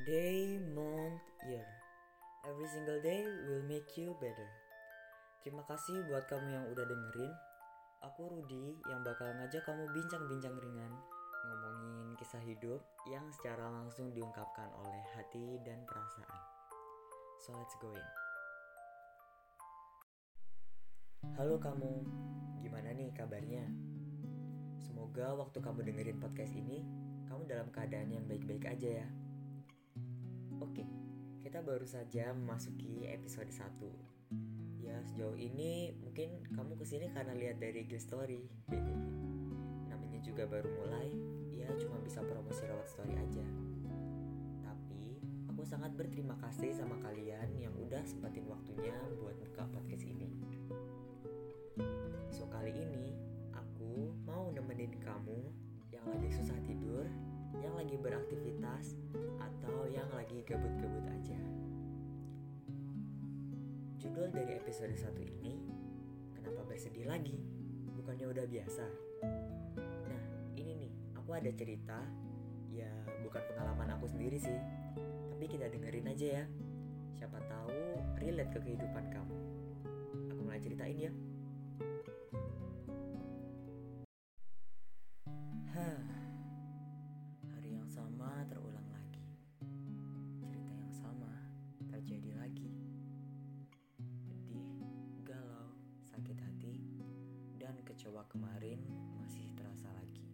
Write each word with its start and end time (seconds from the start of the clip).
Day, 0.00 0.56
month, 0.72 1.20
year. 1.44 1.68
Every 2.48 2.64
single 2.64 3.04
day 3.04 3.28
will 3.44 3.60
make 3.68 3.92
you 3.92 4.16
better. 4.24 4.48
Terima 5.44 5.60
kasih 5.68 6.08
buat 6.08 6.24
kamu 6.32 6.48
yang 6.48 6.64
udah 6.72 6.80
dengerin. 6.80 7.32
Aku 8.00 8.24
Rudi 8.24 8.80
yang 8.88 9.04
bakal 9.04 9.28
ngajak 9.36 9.60
kamu 9.68 9.84
bincang-bincang 9.92 10.56
ringan 10.64 10.92
ngomongin 11.44 12.16
kisah 12.16 12.40
hidup 12.40 12.80
yang 13.04 13.28
secara 13.36 13.68
langsung 13.68 14.16
diungkapkan 14.16 14.72
oleh 14.80 15.04
hati 15.12 15.60
dan 15.60 15.84
perasaan. 15.84 16.40
So 17.44 17.52
let's 17.52 17.76
go 17.76 17.92
in. 17.92 18.08
Halo 21.36 21.60
kamu, 21.60 21.92
gimana 22.64 22.96
nih 22.96 23.12
kabarnya? 23.12 23.68
Semoga 24.80 25.36
waktu 25.36 25.60
kamu 25.60 25.84
dengerin 25.84 26.16
podcast 26.16 26.56
ini, 26.56 26.80
kamu 27.28 27.44
dalam 27.44 27.68
keadaan 27.68 28.08
yang 28.08 28.24
baik-baik 28.24 28.72
aja 28.72 29.04
ya. 29.04 29.08
Kita 31.52 31.68
baru 31.68 31.84
saja 31.84 32.32
memasuki 32.32 33.04
episode 33.12 33.52
1 33.52 34.88
Ya 34.88 34.96
sejauh 35.04 35.36
ini 35.36 35.92
mungkin 36.00 36.48
kamu 36.48 36.80
ke 36.80 36.84
sini 36.88 37.12
karena 37.12 37.36
lihat 37.36 37.60
dari 37.60 37.84
Gil 37.84 38.00
Story 38.00 38.40
Namanya 39.84 40.24
juga 40.24 40.48
baru 40.48 40.72
mulai, 40.72 41.12
ya 41.52 41.68
cuma 41.76 42.00
bisa 42.00 42.24
promosi 42.24 42.64
lewat 42.64 42.88
story 42.88 43.20
aja. 43.20 43.44
Tapi 44.64 45.20
aku 45.52 45.60
sangat 45.68 45.92
berterima 45.92 46.40
kasih 46.40 46.72
sama 46.72 46.96
kalian 47.04 47.52
yang 47.60 47.76
udah 47.76 48.00
sempatin 48.00 48.48
waktunya 48.48 48.96
lagi 57.92 58.08
beraktivitas 58.08 58.96
atau 59.36 59.84
yang 59.84 60.08
lagi 60.16 60.40
gabut-gabut 60.48 61.04
aja. 61.12 61.36
Judul 64.00 64.32
dari 64.32 64.56
episode 64.56 64.96
1 64.96 65.12
ini, 65.20 65.60
Kenapa 66.32 66.64
bersedih 66.64 67.04
lagi? 67.04 67.36
Bukannya 67.92 68.32
udah 68.32 68.48
biasa? 68.48 68.88
Nah, 70.08 70.24
ini 70.56 70.72
nih, 70.88 70.92
aku 71.20 71.36
ada 71.36 71.52
cerita, 71.52 72.00
ya 72.72 72.88
bukan 73.28 73.44
pengalaman 73.52 73.92
aku 74.00 74.08
sendiri 74.08 74.40
sih, 74.40 74.56
tapi 75.28 75.44
kita 75.44 75.68
dengerin 75.68 76.16
aja 76.16 76.26
ya. 76.40 76.44
Siapa 77.20 77.44
tahu 77.44 77.76
relate 78.24 78.56
ke 78.56 78.72
kehidupan 78.72 79.04
kamu. 79.12 79.36
Aku 80.32 80.40
mulai 80.40 80.64
ceritain 80.64 80.96
ya. 80.96 81.12
Hah, 85.76 86.11
dan 97.72 97.80
kecewa 97.88 98.20
kemarin 98.28 98.76
masih 99.16 99.48
terasa 99.56 99.88
lagi. 99.96 100.28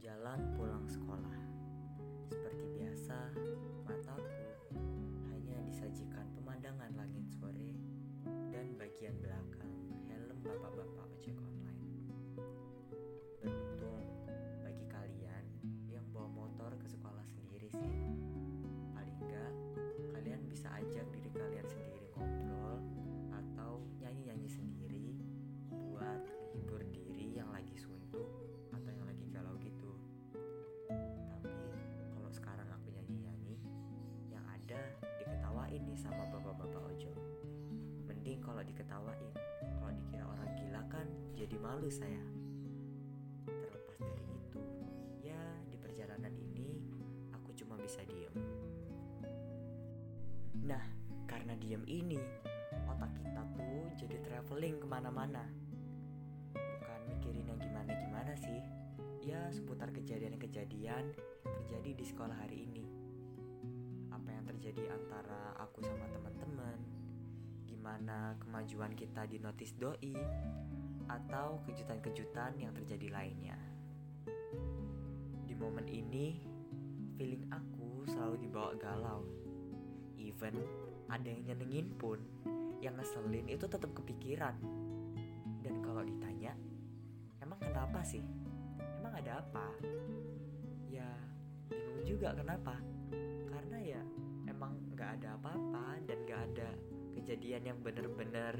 Jalan 0.00 0.40
pulang 0.56 0.88
sekolah. 0.88 1.36
Seperti 2.32 2.64
biasa, 2.72 3.36
mataku 3.84 4.48
hanya 5.28 5.60
disajikan 5.68 6.24
pemandangan 6.40 6.88
langit 6.96 7.28
sore 7.28 7.76
dan 8.48 8.80
bagian 8.80 9.12
belakang 9.20 9.76
helm 10.08 10.40
bapak-bapak 10.40 11.04
ojek 11.20 11.36
online. 11.36 11.65
Diketawain, 38.86 39.34
kalau 39.82 39.92
dikira 39.98 40.24
orang 40.30 40.50
gila 40.54 40.82
kan 40.86 41.06
jadi 41.34 41.58
malu 41.58 41.90
saya. 41.90 42.22
Terlepas 43.42 43.98
dari 43.98 44.22
itu, 44.30 44.62
ya 45.26 45.42
di 45.66 45.74
perjalanan 45.74 46.30
ini 46.30 46.78
aku 47.34 47.50
cuma 47.58 47.74
bisa 47.82 48.06
diem. 48.06 48.30
Nah, 50.62 50.86
karena 51.26 51.58
diem 51.58 51.82
ini, 51.90 52.22
otak 52.86 53.10
kita 53.18 53.42
tuh 53.58 53.90
jadi 53.98 54.22
traveling 54.22 54.78
ke 54.78 54.86
mana-mana. 54.86 55.42
Bukan 56.54 57.00
mikirin 57.10 57.50
yang 57.50 57.58
gimana-gimana 57.58 58.38
sih, 58.38 58.62
ya 59.26 59.50
seputar 59.50 59.90
kejadian-kejadian 59.90 61.10
terjadi 61.42 61.90
di 61.90 62.04
sekolah 62.06 62.38
hari 62.38 62.70
ini. 62.70 62.86
Apa 64.14 64.30
yang 64.30 64.46
terjadi 64.46 64.94
antara 64.94 65.58
aku 65.58 65.82
sama 65.82 66.06
teman-teman, 66.14 66.95
gimana 67.86 68.34
kemajuan 68.42 68.98
kita 68.98 69.30
di 69.30 69.38
notis 69.38 69.70
doi, 69.78 70.10
atau 71.06 71.62
kejutan-kejutan 71.70 72.58
yang 72.58 72.74
terjadi 72.74 73.14
lainnya. 73.14 73.54
Di 75.46 75.54
momen 75.54 75.86
ini, 75.86 76.42
feeling 77.14 77.46
aku 77.46 78.02
selalu 78.10 78.42
dibawa 78.42 78.74
galau. 78.74 79.22
Even 80.18 80.58
ada 81.06 81.30
yang 81.30 81.46
nyenengin 81.46 81.94
pun, 81.94 82.18
yang 82.82 82.98
ngeselin 82.98 83.46
itu 83.46 83.70
tetap 83.70 83.94
kepikiran. 83.94 84.58
Dan 85.62 85.78
kalau 85.78 86.02
ditanya, 86.02 86.58
emang 87.38 87.62
kenapa 87.62 88.02
sih? 88.02 88.26
Emang 88.98 89.14
ada 89.14 89.46
apa? 89.46 89.70
Ya, 90.90 91.06
bingung 91.70 92.02
juga 92.02 92.34
kenapa. 92.34 92.82
Karena 93.46 93.78
ya 93.78 94.02
emang 94.50 94.74
nggak 94.90 95.22
ada 95.22 95.38
apa-apa 95.38 96.02
dan 96.02 96.18
nggak 96.26 96.42
ada 96.50 96.95
kejadian 97.26 97.74
yang 97.74 97.78
bener-bener 97.82 98.54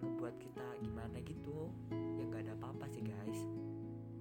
ngebuat 0.00 0.40
kita 0.40 0.64
gimana 0.80 1.20
gitu 1.20 1.68
ya 1.92 2.24
nggak 2.24 2.48
ada 2.48 2.56
apa-apa 2.56 2.88
sih 2.88 3.04
guys. 3.04 3.44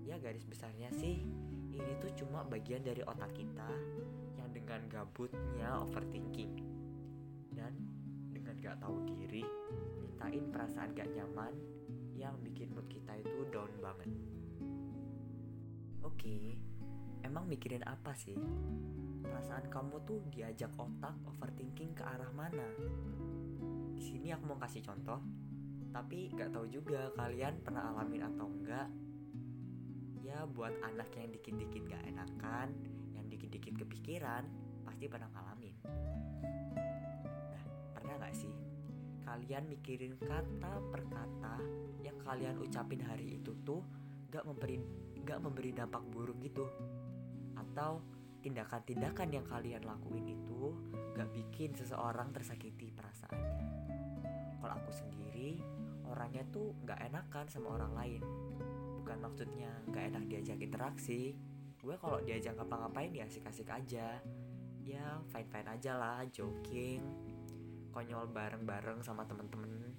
Ya 0.03 0.19
garis 0.19 0.43
besarnya 0.43 0.91
sih 0.91 1.23
ini 1.71 1.95
tuh 2.03 2.11
cuma 2.19 2.43
bagian 2.43 2.83
dari 2.83 2.99
otak 3.07 3.31
kita 3.31 3.71
yang 4.35 4.51
dengan 4.51 4.83
gabutnya 4.91 5.79
overthinking 5.87 6.59
dan 7.55 7.71
dengan 8.35 8.59
gak 8.59 8.83
tahu 8.83 8.99
diri 9.07 9.47
mintain 10.03 10.51
perasaan 10.51 10.91
gak 10.91 11.07
nyaman 11.15 11.55
yang 12.19 12.35
bikin 12.43 12.67
mood 12.75 12.83
kita 12.91 13.15
itu 13.15 13.47
down 13.47 13.71
banget. 13.79 14.11
Oke 16.03 16.59
emang 17.35 17.51
mikirin 17.51 17.83
apa 17.83 18.15
sih? 18.15 18.31
Perasaan 19.19 19.67
kamu 19.67 20.07
tuh 20.07 20.23
diajak 20.31 20.71
otak 20.79 21.11
overthinking 21.27 21.91
ke 21.91 21.99
arah 21.99 22.31
mana? 22.31 22.63
Di 23.91 23.99
sini 23.99 24.31
aku 24.31 24.55
mau 24.55 24.55
kasih 24.55 24.79
contoh 24.79 25.19
tapi 25.91 26.31
gak 26.31 26.55
tahu 26.55 26.63
juga 26.71 27.11
kalian 27.19 27.59
pernah 27.59 27.91
alamin 27.91 28.23
atau 28.23 28.47
enggak 28.47 28.87
ya 30.23 30.47
buat 30.47 30.71
anak 30.79 31.11
yang 31.19 31.27
dikit-dikit 31.35 31.83
gak 31.91 32.03
enakan 32.07 32.71
yang 33.11 33.27
dikit-dikit 33.27 33.83
kepikiran 33.83 34.47
pasti 34.87 35.11
pernah 35.11 35.27
ngalamin. 35.35 35.75
Nah 37.51 37.63
pernah 37.99 38.15
gak 38.15 38.31
sih 38.31 38.55
kalian 39.27 39.67
mikirin 39.67 40.15
kata 40.23 40.73
per 40.87 41.03
kata 41.11 41.55
yang 41.99 42.15
kalian 42.23 42.63
ucapin 42.63 43.03
hari 43.03 43.43
itu 43.43 43.51
tuh 43.67 43.83
gak 44.31 44.47
memberi 44.47 44.79
gak 45.27 45.43
memberi 45.43 45.75
dampak 45.75 46.03
buruk 46.15 46.39
gitu 46.39 46.63
atau 47.75 47.99
tindakan-tindakan 48.39 49.35
yang 49.35 49.43
kalian 49.43 49.83
lakuin 49.83 50.31
itu 50.31 50.71
gak 51.11 51.27
bikin 51.35 51.75
seseorang 51.75 52.31
tersakiti 52.31 52.87
perasaannya. 52.95 53.67
Kalau 54.63 54.73
aku 54.79 54.95
sendiri 54.95 55.59
orangnya 56.07 56.47
tuh 56.55 56.71
gak 56.87 57.03
enakan 57.03 57.51
sama 57.51 57.75
orang 57.75 57.91
lain. 57.91 58.23
Bukan 59.03 59.19
maksudnya 59.19 59.67
gak 59.91 60.07
enak 60.07 60.23
diajak 60.31 60.55
interaksi. 60.63 61.35
Gue 61.83 61.99
kalau 61.99 62.23
diajak 62.23 62.55
ngapa-ngapain 62.55 63.11
ya 63.11 63.27
asik-asik 63.27 63.67
aja. 63.67 64.23
Ya 64.79 65.05
fine 65.35 65.51
fine 65.51 65.67
aja 65.67 65.99
lah 65.99 66.23
joking 66.31 67.03
konyol 67.91 68.31
bareng-bareng 68.31 69.03
sama 69.03 69.27
temen-temen. 69.27 69.91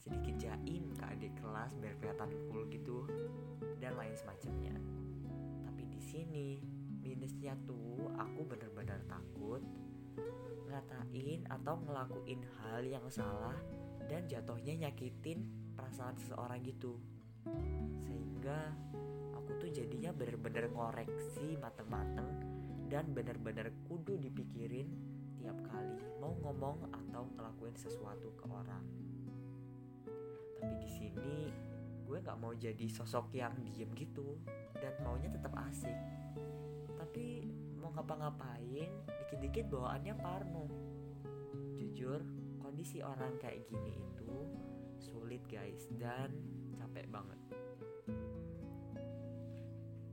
Sedikit 0.00 0.40
jaim 0.40 0.96
ke 0.96 1.04
adik 1.04 1.36
kelas 1.36 1.76
biar 1.76 2.00
kelihatan 2.00 2.32
cool 2.48 2.64
gitu 2.72 3.04
dan 3.76 3.92
lain 3.92 4.16
semacamnya. 4.16 4.72
Tapi 5.68 5.82
di 5.84 6.00
sini 6.00 6.48
minusnya 7.04 7.52
tuh 7.68 8.08
aku 8.16 8.48
bener-bener 8.48 8.96
takut 9.04 9.60
ngatain 10.72 11.44
atau 11.52 11.76
ngelakuin 11.84 12.40
hal 12.58 12.80
yang 12.80 13.04
salah 13.12 13.54
dan 14.08 14.24
jatuhnya 14.24 14.88
nyakitin 14.88 15.44
perasaan 15.76 16.16
seseorang 16.16 16.64
gitu 16.64 16.96
sehingga 18.00 18.72
aku 19.36 19.60
tuh 19.60 19.68
jadinya 19.68 20.16
bener-bener 20.16 20.72
ngoreksi 20.72 21.60
mateng-mateng 21.60 22.26
dan 22.88 23.04
bener-bener 23.12 23.68
kudu 23.84 24.16
dipikirin 24.16 24.88
tiap 25.36 25.60
kali 25.68 26.00
mau 26.24 26.32
ngomong 26.40 26.88
atau 26.88 27.28
ngelakuin 27.36 27.76
sesuatu 27.76 28.32
ke 28.32 28.48
orang. 28.48 28.84
Tapi 30.56 30.74
di 30.80 30.88
sini 30.88 31.36
gue 32.04 32.16
nggak 32.20 32.40
mau 32.40 32.56
jadi 32.56 32.86
sosok 32.88 33.36
yang 33.36 33.52
diem 33.60 33.92
gitu 33.92 34.40
dan 34.80 34.96
maunya 35.04 35.28
tetap 35.28 35.52
asik. 35.68 35.92
Tapi 37.14 37.46
mau 37.78 37.94
ngapa-ngapain, 37.94 38.90
dikit-dikit 39.06 39.70
bawaannya 39.70 40.18
parno. 40.18 40.66
Jujur, 41.78 42.18
kondisi 42.58 43.06
orang 43.06 43.38
kayak 43.38 43.70
gini 43.70 43.94
itu 44.02 44.34
sulit 44.98 45.38
guys 45.46 45.86
dan 45.94 46.34
capek 46.74 47.06
banget. 47.14 47.38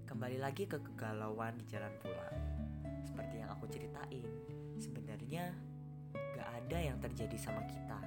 Kembali 0.05 0.37
lagi 0.37 0.69
ke 0.69 0.77
kegalauan 0.77 1.57
di 1.57 1.65
jalan 1.65 1.89
pulang. 2.05 2.37
Seperti 3.01 3.41
yang 3.41 3.49
aku 3.49 3.65
ceritain, 3.65 4.29
sebenarnya 4.77 5.57
gak 6.13 6.49
ada 6.53 6.77
yang 6.77 7.01
terjadi 7.01 7.33
sama 7.41 7.65
kita. 7.65 7.97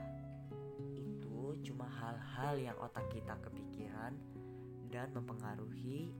Itu 0.94 1.58
cuma 1.66 1.90
hal-hal 1.90 2.62
yang 2.62 2.78
otak 2.78 3.10
kita 3.10 3.42
kepikiran 3.42 4.14
dan 4.86 5.10
mempengaruhi 5.10 6.14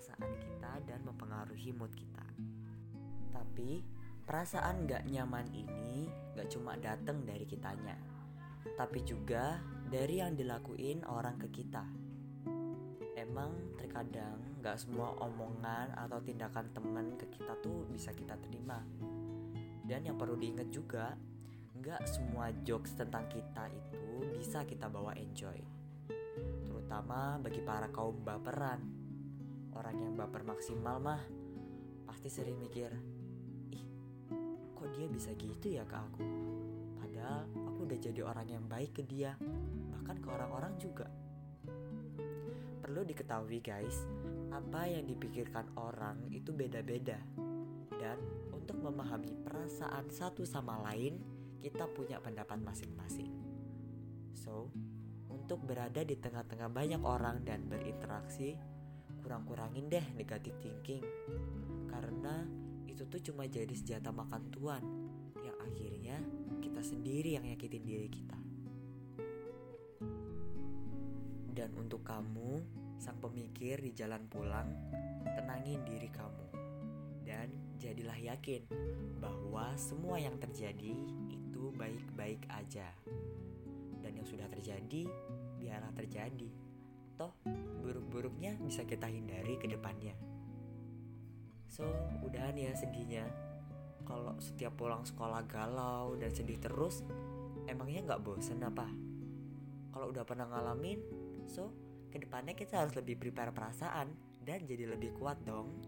perasaan 0.00 0.32
kita 0.40 0.72
dan 0.88 1.04
mempengaruhi 1.04 1.76
mood 1.76 1.92
kita. 1.92 2.24
Tapi 3.36 3.84
perasaan 4.24 4.88
gak 4.88 5.04
nyaman 5.04 5.52
ini 5.52 6.08
gak 6.32 6.48
cuma 6.56 6.72
datang 6.80 7.20
dari 7.28 7.44
kitanya, 7.44 8.00
tapi 8.80 9.04
juga 9.04 9.60
dari 9.92 10.24
yang 10.24 10.32
dilakuin 10.32 11.04
orang 11.04 11.36
ke 11.36 11.52
kita. 11.52 11.84
Emang 13.12 13.76
terkadang 13.76 14.40
gak 14.64 14.80
semua 14.80 15.20
omongan 15.20 15.92
atau 15.92 16.16
tindakan 16.24 16.72
temen 16.72 17.20
ke 17.20 17.28
kita 17.36 17.60
tuh 17.60 17.84
bisa 17.92 18.16
kita 18.16 18.40
terima. 18.40 18.80
Dan 19.84 20.08
yang 20.08 20.16
perlu 20.16 20.40
diingat 20.40 20.72
juga, 20.72 21.12
gak 21.76 22.08
semua 22.08 22.48
jokes 22.64 22.96
tentang 22.96 23.28
kita 23.28 23.68
itu 23.68 24.32
bisa 24.32 24.64
kita 24.64 24.88
bawa 24.88 25.12
enjoy. 25.20 25.60
Terutama 26.64 27.36
bagi 27.36 27.60
para 27.60 27.92
kaum 27.92 28.24
baperan. 28.24 28.99
Orang 29.80 29.96
yang 29.96 30.12
baper 30.12 30.44
maksimal 30.44 31.00
mah 31.00 31.24
pasti 32.04 32.28
sering 32.28 32.60
mikir, 32.60 32.92
ih 33.72 33.84
kok 34.76 34.92
dia 34.92 35.08
bisa 35.08 35.32
gitu 35.40 35.72
ya 35.72 35.88
ke 35.88 35.96
aku? 35.96 36.20
Padahal 37.00 37.48
aku 37.64 37.88
udah 37.88 37.96
jadi 37.96 38.20
orang 38.20 38.44
yang 38.52 38.64
baik 38.68 39.00
ke 39.00 39.02
dia, 39.08 39.40
bahkan 39.88 40.20
ke 40.20 40.28
orang-orang 40.28 40.76
juga. 40.76 41.08
Perlu 42.84 43.08
diketahui 43.08 43.64
guys, 43.64 44.04
apa 44.52 44.84
yang 44.84 45.08
dipikirkan 45.08 45.72
orang 45.80 46.28
itu 46.28 46.52
beda-beda. 46.52 47.16
Dan 47.88 48.20
untuk 48.52 48.76
memahami 48.84 49.32
perasaan 49.40 50.12
satu 50.12 50.44
sama 50.44 50.76
lain, 50.92 51.16
kita 51.56 51.88
punya 51.88 52.20
pendapat 52.20 52.60
masing-masing. 52.60 53.32
So, 54.36 54.68
untuk 55.32 55.64
berada 55.64 56.04
di 56.04 56.20
tengah-tengah 56.20 56.68
banyak 56.68 57.00
orang 57.00 57.48
dan 57.48 57.64
berinteraksi, 57.64 58.60
kurang-kurangin 59.20 59.86
deh 59.92 60.04
negatif 60.16 60.56
thinking. 60.64 61.04
Karena 61.86 62.44
itu 62.88 63.04
tuh 63.06 63.20
cuma 63.32 63.46
jadi 63.46 63.72
senjata 63.72 64.10
makan 64.12 64.42
tuan 64.52 64.82
yang 65.40 65.56
akhirnya 65.62 66.16
kita 66.60 66.82
sendiri 66.84 67.36
yang 67.38 67.44
nyakitin 67.46 67.84
diri 67.84 68.08
kita. 68.08 68.38
Dan 71.50 71.76
untuk 71.76 72.00
kamu, 72.00 72.64
sang 72.96 73.20
pemikir 73.20 73.84
di 73.84 73.92
jalan 73.92 74.24
pulang, 74.32 74.68
tenangin 75.24 75.84
diri 75.84 76.08
kamu. 76.08 76.46
Dan 77.20 77.52
jadilah 77.76 78.16
yakin 78.16 78.64
bahwa 79.20 79.76
semua 79.76 80.16
yang 80.16 80.40
terjadi 80.40 80.96
itu 81.28 81.62
baik-baik 81.76 82.48
aja. 82.48 82.88
Dan 84.00 84.16
yang 84.16 84.24
sudah 84.24 84.48
terjadi, 84.48 85.04
biarlah 85.60 85.92
terjadi. 85.92 86.69
Toh, 87.20 87.36
buruk-buruknya 87.84 88.56
bisa 88.64 88.88
kita 88.88 89.04
hindari 89.04 89.60
ke 89.60 89.68
depannya. 89.68 90.16
So, 91.68 91.84
udahan 92.24 92.56
ya 92.56 92.72
sedihnya. 92.72 93.28
Kalau 94.08 94.40
setiap 94.40 94.80
pulang 94.80 95.04
sekolah 95.04 95.44
galau 95.44 96.16
dan 96.16 96.32
sedih 96.32 96.56
terus, 96.56 97.04
emangnya 97.68 98.08
nggak 98.08 98.24
bosen 98.24 98.64
apa? 98.64 98.88
Kalau 99.92 100.08
udah 100.08 100.24
pernah 100.24 100.48
ngalamin, 100.48 100.98
So, 101.50 101.74
ke 102.14 102.22
depannya 102.22 102.54
kita 102.54 102.78
harus 102.78 102.94
lebih 102.94 103.18
prepare 103.18 103.50
perasaan 103.50 104.14
dan 104.38 104.62
jadi 104.70 104.86
lebih 104.86 105.18
kuat 105.18 105.42
dong. 105.42 105.82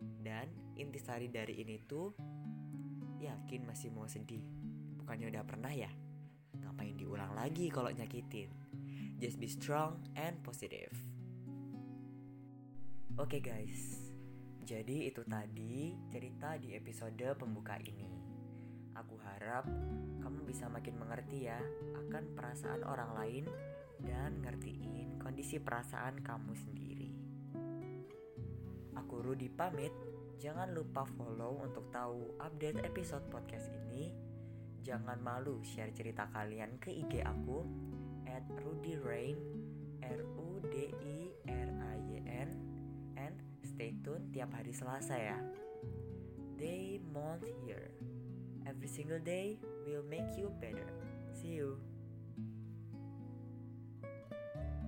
Dan 0.00 0.48
intisari 0.80 1.28
dari 1.28 1.60
ini 1.60 1.76
tuh, 1.84 2.16
yakin 3.20 3.68
masih 3.68 3.92
mau 3.92 4.08
sedih. 4.08 4.40
Bukannya 4.96 5.28
udah 5.28 5.44
pernah 5.44 5.68
ya? 5.76 5.92
Ngapain 6.56 6.96
diulang 6.96 7.36
lagi 7.36 7.68
kalau 7.68 7.92
nyakitin? 7.92 8.69
Just 9.20 9.36
be 9.36 9.52
strong 9.52 10.00
and 10.16 10.40
positive. 10.40 10.96
Oke 13.20 13.36
okay 13.36 13.42
guys, 13.44 14.08
jadi 14.64 15.12
itu 15.12 15.20
tadi 15.28 15.92
cerita 16.08 16.56
di 16.56 16.72
episode 16.72 17.36
pembuka 17.36 17.76
ini. 17.84 18.08
Aku 18.96 19.20
harap 19.20 19.68
kamu 20.24 20.40
bisa 20.48 20.72
makin 20.72 20.96
mengerti 20.96 21.52
ya 21.52 21.60
akan 22.00 22.32
perasaan 22.32 22.80
orang 22.80 23.12
lain 23.12 23.44
dan 24.00 24.40
ngertiin 24.40 25.20
kondisi 25.20 25.60
perasaan 25.60 26.24
kamu 26.24 26.56
sendiri. 26.56 27.12
Aku 29.04 29.20
Rudi 29.20 29.52
pamit. 29.52 29.92
Jangan 30.40 30.72
lupa 30.72 31.04
follow 31.04 31.60
untuk 31.60 31.92
tahu 31.92 32.40
update 32.40 32.88
episode 32.88 33.28
podcast 33.28 33.68
ini. 33.84 34.16
Jangan 34.80 35.20
malu 35.20 35.60
share 35.60 35.92
cerita 35.92 36.24
kalian 36.32 36.80
ke 36.80 36.88
IG 36.88 37.20
aku 37.20 37.90
at 38.30 38.46
Rudy 38.62 38.96
Rain 38.96 39.36
R 40.02 40.22
U 40.22 40.62
D 40.70 40.94
I 40.94 41.50
R 41.50 41.68
A 41.82 41.92
Y 42.06 42.22
N 42.26 42.50
and 43.18 43.34
stay 43.66 43.94
tune 44.06 44.30
tiap 44.30 44.54
hari 44.54 44.70
Selasa 44.70 45.18
ya. 45.18 45.38
Day, 46.54 47.00
month, 47.10 47.48
year. 47.66 47.90
Every 48.68 48.88
single 48.88 49.18
day 49.18 49.58
will 49.88 50.04
make 50.06 50.36
you 50.36 50.52
better. 50.60 50.86
See 51.32 51.58
you. 51.58 51.80